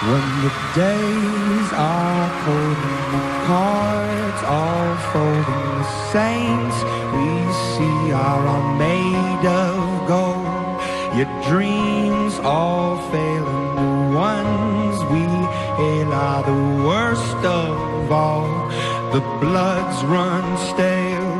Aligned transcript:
When 0.00 0.42
the 0.42 0.52
days 0.76 1.72
are 1.72 2.30
cold 2.44 2.78
and 2.86 3.14
the 3.14 3.46
cards 3.48 4.42
all 4.46 4.94
fold 5.10 5.46
and 5.56 5.80
the 5.80 5.88
saints 6.12 6.76
we 7.18 7.30
see 7.74 8.12
are 8.12 8.46
all 8.46 8.74
made 8.74 9.44
of 9.44 10.06
gold, 10.06 10.78
your 11.18 11.26
dreams 11.50 12.38
all 12.44 12.96
fail 13.10 13.44
and 13.44 14.12
the 14.12 14.16
ones 14.16 15.02
we 15.10 15.24
hail 15.82 16.12
are 16.12 16.44
the 16.44 16.86
worst 16.86 17.44
of 17.44 18.12
all. 18.12 18.68
The 19.10 19.20
bloods 19.40 20.04
run 20.04 20.44
stale. 20.58 21.34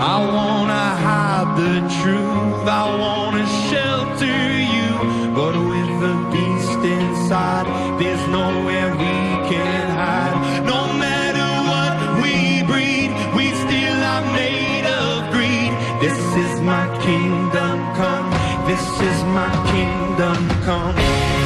I 0.00 0.16
wanna 0.24 0.86
hide 1.04 1.52
the 1.58 1.80
truth. 2.00 2.66
I 2.66 2.96
wanna 2.98 3.46
shelter 3.68 4.40
you, 4.74 5.34
but 5.34 5.54
with 5.68 5.89
nowhere 8.30 8.90
we 8.92 9.14
can 9.50 9.90
hide. 9.90 10.64
No 10.64 10.86
matter 11.04 11.48
what 11.70 12.22
we 12.22 12.62
breed, 12.62 13.10
we 13.34 13.50
still 13.64 13.98
are 14.14 14.26
made 14.32 14.86
of 14.86 15.32
greed. 15.32 15.72
This 16.00 16.18
is 16.44 16.60
my 16.60 16.86
kingdom 17.02 17.76
come. 17.98 18.30
This 18.66 18.86
is 19.10 19.18
my 19.24 19.50
kingdom 19.72 20.48
come. 20.64 21.39